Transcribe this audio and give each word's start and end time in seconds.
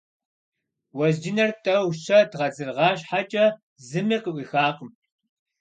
Уэзджынэр 0.97 1.51
тӀэу-щэ 1.63 2.19
дгъэдзыргъа 2.31 2.89
щхьэкӀэ 2.99 3.45
зыми 3.87 4.17
къыӀуихакъым. 4.23 4.89